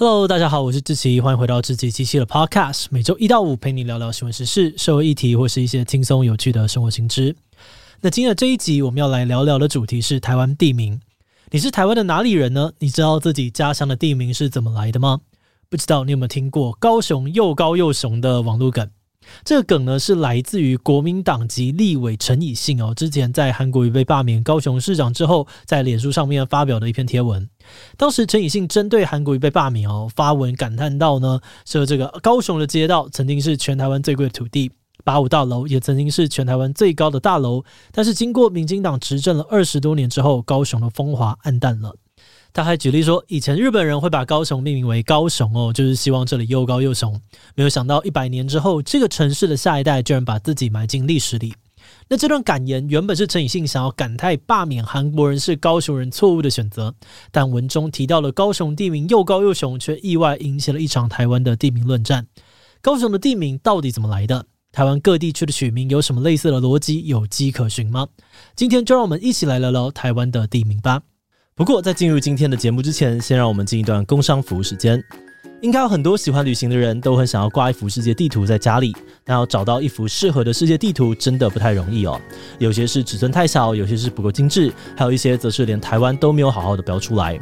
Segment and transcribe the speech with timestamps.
[0.00, 7.36] Hello，大家好，我是志奇，欢迎回到志奇七七的 Podcast，每周一到五陪你聊聊新闻时事、社会议题或是一些轻松有趣的生活新知。
[8.00, 10.98] 那今天的这一集我们要来聊聊的主题是台湾地名。
[11.50, 12.72] 你是台湾的哪里人呢？
[12.78, 15.20] 你知道自己家乡的地名是怎么来的吗？
[15.68, 18.88] 不知道你有没有听过高雄又高又雄的网络梗？
[19.44, 27.48] 这个梗呢，是来自于国民党籍立委陈以信哦，之前在韩国瑜被罢免高雄市长之后，在脸书上面发表的一篇贴文。
[27.96, 34.70] 当时陈以信针对韩国瑜被罢免哦，发文感叹到呢，说这个高雄的街道曾经是全台湾最贵的土地，
[35.04, 41.96] 八五大楼也曾经是全台湾最高的大楼，但是经过民进党执政了二十多年之后，高雄的风华黯淡了。
[42.52, 47.20] 他还举例说，以前日本人会把高雄命名为高雄哦，就是希望这里又高又雄。
[47.54, 51.54] 没有想到一百年之后，这个城市的下一代居然把自己埋进历史里。
[52.08, 56.94] 那这段感言原本是陈以信想要感叹罢免韩国人是高雄人错误的选择，
[57.30, 62.26] 但文中提到了高雄地名又高又雄，却意外引起了一场台湾的地名论战。
[62.82, 64.46] 高雄的地名到底怎么来的？
[64.72, 67.06] 台湾各地区的取名有什么类似的逻辑？
[67.06, 68.08] 有迹可循吗？
[68.54, 71.02] 今天就让我们一起来聊聊台湾的地名吧。
[71.60, 74.98] 不过，在进入今天的节目之前，先让我们进一段工商服务时间。
[75.60, 82.18] 应该有很多喜欢旅行的人都很想要挂一幅世界地图在家里，但要找到一幅适合的世界地图真的不太容易哦。
[82.58, 87.38] 有些是尺寸太小，有些是不够精致，还有一些则是连台湾都没有好好的标出来。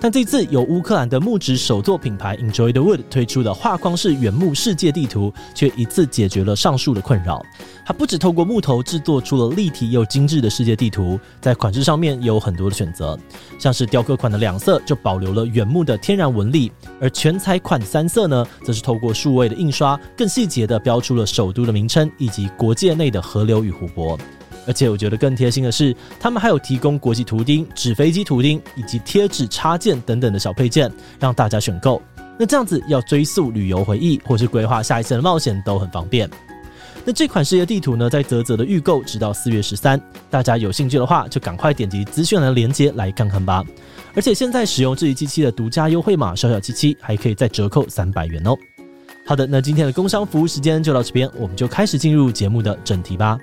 [0.00, 7.42] 但这次由乌克兰的木质手作品牌 Enjoy the Wood 推出的画框式原木世界地图，却一次解决了上述的困扰。
[7.84, 13.18] 它不只透过木头制作出了立体又精致的世界地图，在款式上面也有很多的选择，
[13.58, 24.18] 像是雕刻款的两色就保留了原木的天然纹理，而全彩款三色呢，则是透过数位的印刷，更细节的标出了首都的名称以及国界内的河流与湖泊。
[24.66, 32.02] 而且我觉得更贴心的是，他们还有提供国际图钉、纸飞机图钉以及贴纸插件等等的小配件，让大家选购。
[32.38, 36.28] 那这样子要追溯旅游回忆，或是规划下一次的冒险都很方便。
[37.04, 43.64] 那这款世界地图呢，在泽泽的预购直到四月十三，大家有兴趣的话，就赶快点击资讯栏的链接来看看吧。
[44.14, 48.56] 而且现在使用这一机器的独家优惠码小小七七，还可以再折扣三百元哦。
[49.24, 53.38] 好的，那今天的工商服务时间就到这边，我们就开始进入节目的正题吧。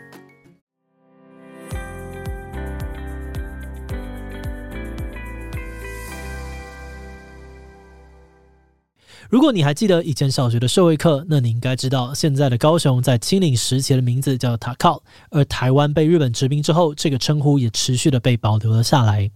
[9.33, 15.01] 如果你还记得以前小学的社会课，那你应该知道，现在的高雄在清领时期的名字叫塔靠，
[15.31, 19.31] 而台湾被日本殖民之后，这个称呼也持续的被保留了下来。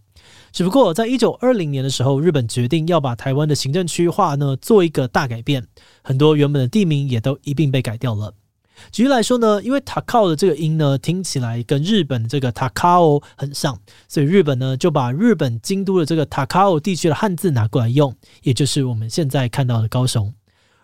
[0.52, 5.66] 只不过，在一九二零年的时候，日本决定要把台湾的行政区划呢做一个大改变，
[6.04, 8.36] 很多原本的地名也都一并被改掉了。
[8.92, 20.34] 举例来说呢，因为塔靠的这个音呢，听起来跟日本这个塔卡欧很像，所以日本呢就把日本京都的这个塔卡欧地区的汉字拿过来用，也就是我们现在看到的高雄。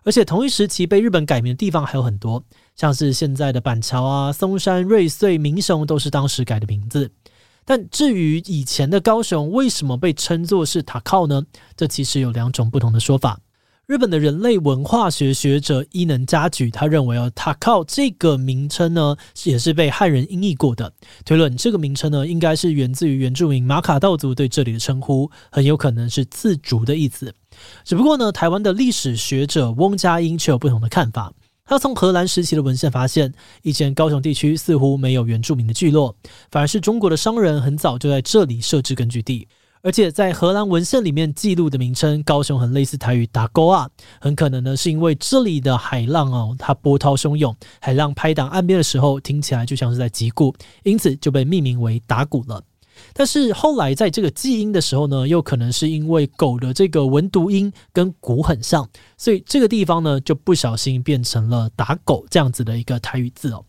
[0.06, 2.44] 而且同一时期被日本改名的地方还有很多，
[2.76, 7.10] 像是现在的板桥啊、松山、瑞穗、民雄都是当时改的名字。
[7.64, 11.44] 但至于以前的高雄为什么被称作是塔靠呢？
[11.78, 13.40] 这其实有两种不同的说法。
[13.94, 20.92] 日本的人类文化学学者伊能嘉矩，他认为哦，塔靠这个名称呢，也是被汉人音译过的。
[21.24, 27.36] 推论这个名称呢，应该是源自于原住民马卡道族对这里的称呼，很有可能是自逐的意思。
[27.86, 31.32] 只不过呢，台湾的历史学者翁佳音却有不同的看法。
[31.64, 36.16] 他从荷兰时期的文献发现，以前高雄地区似乎没有原住民的聚落，
[36.50, 39.48] 反而是中国的商人很早就在这里设置根据地。
[39.84, 43.90] 而且在荷兰文献里面记录的名称，高雄很类似台语打勾啊，
[44.22, 52.64] 很可能呢是因为这里的海浪哦，它波涛汹涌，海浪拍打岸边的时候，听起来就像是在击鼓，因此就被命名为打鼓了。
[53.12, 63.66] 但是后来在这个记音的时候呢，又可能是因为狗的这个文读音跟鼓很像，所以这个地方呢就不小心变成了打狗这样子的一个台语字哦。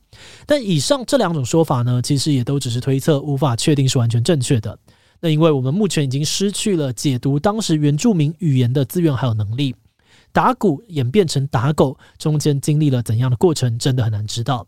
[0.46, 4.78] 但以上这两种说法呢，其实也都只是推测，无法确定是完全正确的。
[5.24, 9.74] 那因为我们目前已经失去了解读当时原住民语言的资源还有能力，
[10.32, 14.66] 打鼓演变成打狗，中间经历了怎样的过程，真的很难知道。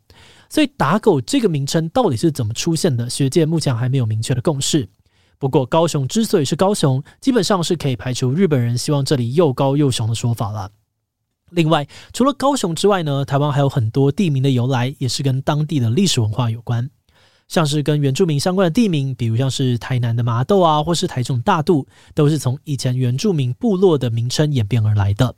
[0.49, 4.89] 所以打狗这个名称到底是怎么出现的，学界目前还没有明确的共识。
[5.39, 10.71] 不过高雄之所以是高雄，基本上是可以排除日本人希望这里又高又雄的说法了。
[11.51, 16.89] 另外，除了高雄之外呢，台湾还有很多地名的由来也是跟当地的历史文化有关。
[17.49, 25.35] 像是跟原住民相关的地名，比如像是台南的麻豆啊，或是台中大肚，都是从以前原住民部落的名称演变而来的。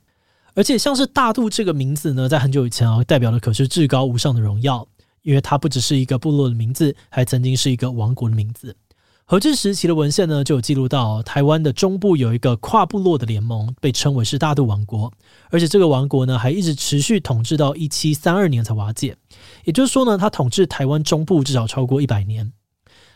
[0.54, 4.88] 而且像是大肚这个名字呢，在很久以前啊，代表的可是至高无上的荣耀，
[5.22, 8.74] 因为它不只是一个部落的名字，还曾经是一个王国的名字。
[9.24, 15.12] 荷治时期的文献呢，就有记录到台湾的中部有一个跨部落的联盟，被称为是大肚王国，
[15.50, 19.14] 而且这个王国呢，还一直持续统治到一七三二年才瓦解。
[19.68, 22.50] 也就是说呢，他统治台湾中部至少超过一百年。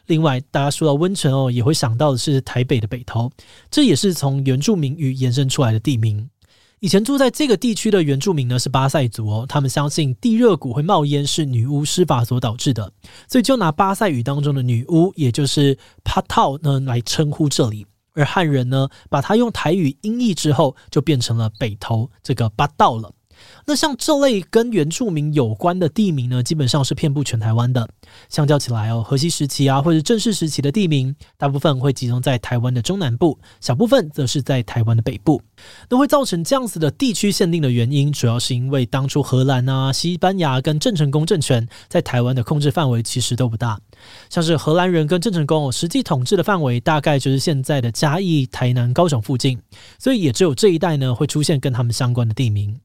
[0.05, 3.33] 另外，大家说到温泉哦，也会想到的是台北的北投，
[3.71, 6.29] 这也是从原住民语延伸出来的地名。
[6.81, 12.93] 以前住在这个地区的原住民呢，是巴塞族哦，他们相信地热谷会冒烟是女巫施法所导致的，
[13.27, 17.87] 所以就拿巴塞语当中的女巫，也就是帕套呢来称呼这里。
[18.13, 23.11] 而汉人呢，把它用台语音译之后，就变成了北投这个巴道了。
[23.65, 27.89] 那像这类跟原住民有关的地名呢，基本上是遍布全台湾的。
[28.29, 35.41] 相较起来哦，荷西时期啊，或者正式时期的地名，大部分会集中在台湾的中南部，小部分则是在台湾的北部。
[35.89, 43.81] 那会造成这样子的地区限定的原因，主要是因为当初荷兰啊、西班牙跟郑成功政权在台湾的控制范围其实都不大。
[44.29, 49.61] 像是荷兰人跟郑成功实际统治的范围，大概就是现在的嘉义、台南、高雄附近，
[49.99, 52.81] 所以也只有这一带呢会出现跟他们相关的地名。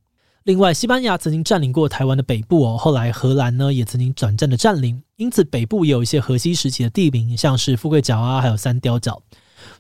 [0.47, 9.21] 另外，西班牙曾经占领过台湾的北部哦，后来荷兰呢也曾经短暂的占领，因此北部也有一些荷西时期的地名，像是富贵角啊，还有三貂角。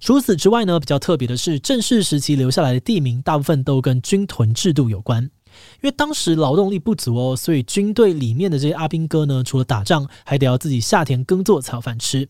[0.01, 5.29] 除此之外呢，比较特别的是，正式时期留下来的地名，大部分都跟军屯制度有关，因
[5.83, 12.27] 为当时劳动力不足哦，所以军队里面的这些阿兵哥呢，除了打仗，还得要自己下田耕作才有饭吃。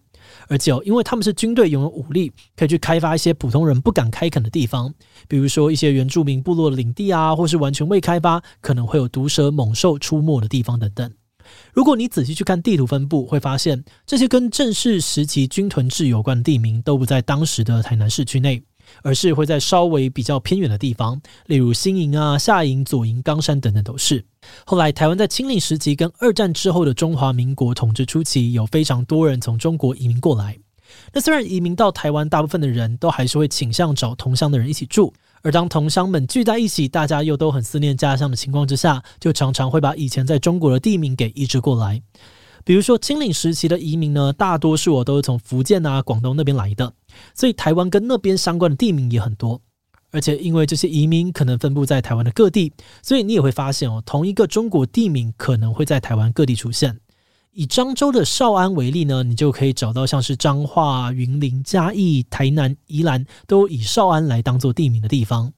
[0.47, 4.93] 而且哦，因为他们是军队，拥有武力，可以去开发一些普通人不敢开垦的地方，
[5.27, 11.11] 比如说一些原住民部落的领地啊，或是完全未开发，可能会有毒蛇猛兽出没的地方等等。
[11.73, 18.61] 如果你仔细去看地图分布，会发现这些跟正式时期军屯制有关的地名，都不在当时的台南市区内。
[19.03, 24.25] 而是会在稍微比较偏远的地方，例如新营啊、下营、左营、冈山等等都是。
[24.65, 30.57] 后来台湾在清领时期跟二战之后的中华民国统治初期，有非常多人从中国移民过来。
[31.11, 42.01] 那虽然移民到台湾，大部分的人都还是会倾向找同乡的人一起住，而当同乡们聚在一起，大家又都很思念家乡的情况之下，就常常会把以前在中国的地名给移植过来。
[42.63, 46.93] 比如说清领时期的移民呢，大多数我都是从福建啊、广东那边来的，
[47.33, 49.61] 所以台湾跟那边相关的地名也很多。
[50.11, 52.71] 而且因为这些移民可能分布在台湾的各地，
[53.01, 56.97] 所以你也会发现哦，同一个中国地名可能会在台湾各地出现。
[57.51, 65.51] 以漳州的绍安为例呢，你就可以找到像是彰化、云林、嘉义、台南、宜兰都以绍安来当做地名的地方。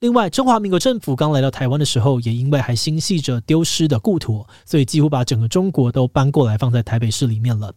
[0.00, 7.72] 另外，中华民国政府刚来到台湾的时候，也因为还心系着丢失的故土，所以几乎把整个中国都搬过来放在台北市里面了。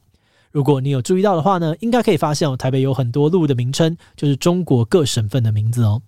[0.55, 6.01] 如果你有注意到的话呢，应该可以发现哦，台北有很多路的名称就是中国各省份的名字哦。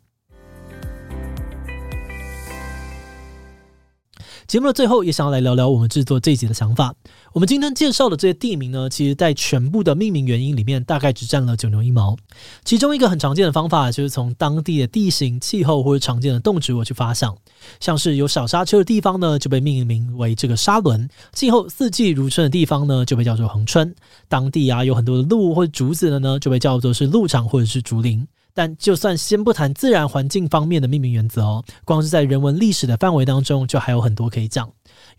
[4.47, 6.95] 节目的最后，也想要来聊聊我们制作这一集的想法。
[7.33, 12.15] 我们今天介绍的这些地名呢，其实在全部的命名原因里面，大概只占了九牛一毛。
[12.63, 17.35] 其中一个很常见的方法，就是从当地的地形、气候或者常见的动植物去发想。
[17.81, 23.93] 像是有小沙丘的地方呢，就被命名为这个沙轮；气候四季如春的地方呢，就被叫做恒春。
[24.29, 28.25] 当地啊有很多的鹿或者竹子的呢，就被叫做是鹿场或者是竹林。
[28.57, 34.67] 但就算先不谈自然环境方面的命名原则哦，光是在人文历史的范围当中，就还有很多可以讲。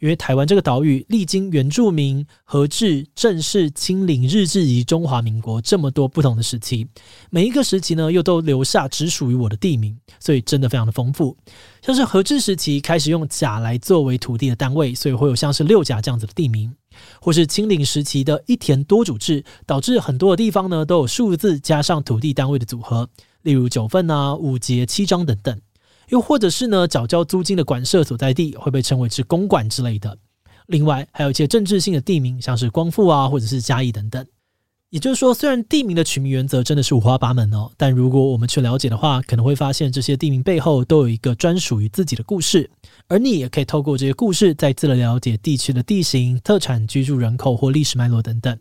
[0.00, 6.88] 因为台湾这个岛屿历经原住民、荷治、正式、清领、日治以及中华民国这么多不同的时期，
[7.30, 11.36] 每一个时期呢，又都留下只属于我的地名，所以真的非常的丰富。
[11.80, 16.74] 像是荷治时期开始用甲来作为土地的单位，所以会有像是六甲这样子的地名。
[17.20, 23.08] 或是清零时期的一田多主制，导致很多的地方呢都有数字加上土地单位的组合，
[23.42, 25.60] 例如九份啊、五节、七章等等。
[26.08, 30.16] 又或者是呢，缴交租金的管社所在地会被称为是公馆之类的。
[30.66, 34.26] 另外还有一些政治性的地名，像是光复啊，或者是嘉义等等。
[34.90, 42.70] 也就是说，虽然地名的取名原则真的是五花八门哦，但如果我们去了解的话，可能会发现这些地名背后都有一个专属于自己的故事。
[43.06, 48.58] 而你也可以透过这些故事，再次的了解地区的地形、特产、居住人口或历史脉络等等。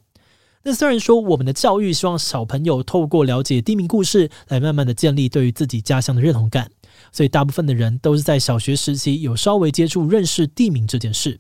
[0.64, 6.70] 那虽然说我们的教育希望小朋友透过了解地名故事，来慢慢的建立对于自己家乡的认同感，
[7.14, 11.40] 所以大部分的人都是在小学时期有稍微接触认识地名这件事。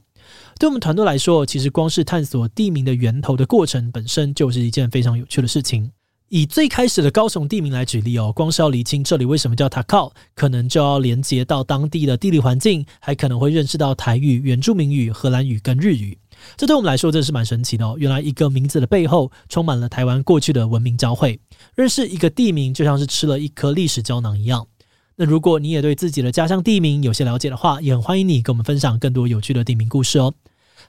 [0.60, 5.92] 对我们团队来说，其实光是探索地名的源头的过程本身就是一件非常有趣的事情。
[6.30, 16.18] 以最开始的高雄地名来举例哦，光是要厘清这里为什么叫塔靠，可能就要连接到当地的地理环境，还可能会认识到台语、原住民语、荷兰语跟日语。
[16.58, 17.96] 这对我们来说真是蛮神奇的哦。
[17.98, 21.40] 原来一个名字的背后，充满了台湾过去的文明交汇。
[21.76, 24.68] 认识一个地名，就像是吃了一颗历史胶囊一样。
[25.20, 30.32] 那如果你也对自己的家乡地名有些了解的话，也很欢迎你跟我们分享更多有趣的地名故事哦。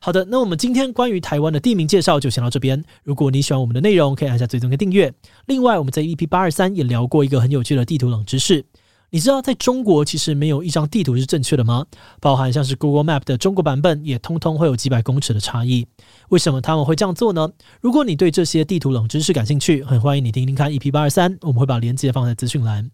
[0.01, 2.85] 好的，那我们今天关于台湾的地名介绍就先到这边。
[3.03, 5.11] 如果你喜欢我们的内容，可以按下追踪跟订阅。
[5.47, 8.67] 另外，我们在 EP 八二三也聊过一个很有趣的地图冷知识。
[9.09, 11.87] 你知道在中国其实没有一张地图是正确的吗？
[12.21, 15.87] 包含像是 Google Map 的中国版本也通通会有几百公尺的差异。
[16.29, 17.49] 为什么他们会这样做呢？
[17.81, 22.91] 如果你对这些地图冷知识感兴趣，很欢迎你听听看 EP 八二三，我们会把链接放在资讯栏。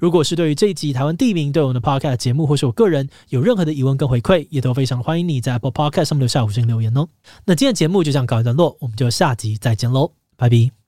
[0.00, 7.08] 如果是对于这一集台湾地名对我们的 Podcast 节目或是我个人有任何的疑问跟回馈，也都非常欢迎你在 Apple Podcast 上面留下五星留言哦。
[7.46, 10.83] 那今天节目就这样告一段落，我们就下集再见喽，拜拜。